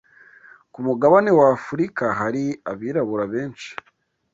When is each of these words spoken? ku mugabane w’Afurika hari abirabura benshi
ku 0.71 0.79
mugabane 0.85 1.31
w’Afurika 1.39 2.05
hari 2.19 2.43
abirabura 2.71 3.25
benshi 3.33 3.69